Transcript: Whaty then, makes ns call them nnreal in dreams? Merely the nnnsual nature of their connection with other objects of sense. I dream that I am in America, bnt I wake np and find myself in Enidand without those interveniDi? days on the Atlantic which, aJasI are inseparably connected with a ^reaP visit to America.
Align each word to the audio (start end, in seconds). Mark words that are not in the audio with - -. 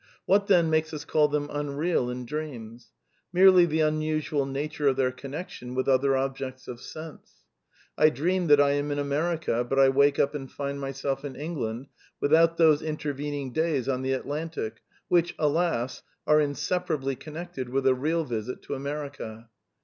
Whaty 0.27 0.47
then, 0.47 0.71
makes 0.71 0.91
ns 0.91 1.05
call 1.05 1.27
them 1.27 1.47
nnreal 1.49 2.11
in 2.11 2.25
dreams? 2.25 2.89
Merely 3.31 3.67
the 3.67 3.81
nnnsual 3.81 4.49
nature 4.49 4.87
of 4.87 4.95
their 4.95 5.11
connection 5.11 5.75
with 5.75 5.87
other 5.87 6.17
objects 6.17 6.67
of 6.67 6.81
sense. 6.81 7.43
I 7.99 8.09
dream 8.09 8.47
that 8.47 8.59
I 8.59 8.71
am 8.71 8.89
in 8.89 8.97
America, 8.97 9.63
bnt 9.63 9.77
I 9.79 9.89
wake 9.89 10.15
np 10.15 10.33
and 10.33 10.51
find 10.51 10.79
myself 10.81 11.23
in 11.23 11.35
Enidand 11.35 11.85
without 12.19 12.57
those 12.57 12.81
interveniDi? 12.81 13.53
days 13.53 13.87
on 13.87 14.01
the 14.01 14.13
Atlantic 14.13 14.81
which, 15.07 15.37
aJasI 15.37 16.01
are 16.25 16.41
inseparably 16.41 17.15
connected 17.15 17.69
with 17.69 17.85
a 17.85 17.91
^reaP 17.91 18.27
visit 18.27 18.63
to 18.63 18.73
America. 18.73 19.49